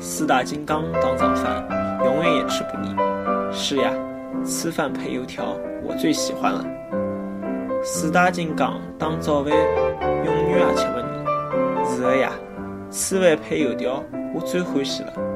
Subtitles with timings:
[0.00, 1.68] 四大金刚当早饭
[2.02, 2.96] 永远也吃不腻。
[3.52, 3.92] 是呀
[4.46, 6.64] 吃饭配油条我最喜欢了。
[7.82, 11.94] 四大金刚当早饭永远也吃不腻。
[11.94, 12.32] 是的呀
[12.90, 14.02] 吃饭配油条
[14.34, 15.29] 我最欢喜了。